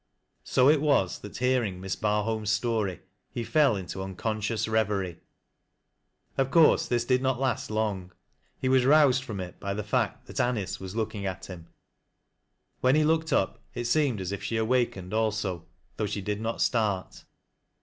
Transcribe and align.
So 0.43 0.67
it 0.67 0.81
was 0.81 1.19
that 1.19 1.37
hearing 1.37 1.79
Miss 1.79 1.95
Barholm's 1.95 2.51
story 2.51 3.01
he 3.29 3.43
fell 3.43 3.75
intc 3.75 4.03
unconscious 4.03 4.67
reverie. 4.67 5.19
Of 6.39 6.49
course 6.49 6.87
this 6.87 7.05
did 7.05 7.21
not 7.21 7.39
last 7.39 7.69
long. 7.69 8.11
Ee 8.63 8.69
was 8.69 8.83
roused 8.83 9.23
from 9.23 9.39
it 9.39 9.59
by 9.59 9.75
the 9.75 9.83
fact 9.83 10.25
that 10.25 10.39
Anice 10.39 10.79
was 10.79 10.95
lookiiij; 10.95 11.25
at 11.25 11.45
him. 11.45 11.67
When 12.79 12.95
he 12.95 13.03
looked 13.03 13.31
up, 13.31 13.59
it 13.75 13.85
seemed 13.85 14.19
as 14.21 14.31
if 14.31 14.41
she 14.41 14.57
awakened 14.57 15.13
also, 15.13 15.67
though 15.97 16.07
she 16.07 16.21
did 16.21 16.41
not 16.41 16.63
start. 16.63 17.23